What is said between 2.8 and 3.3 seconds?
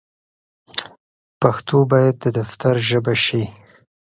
ژبه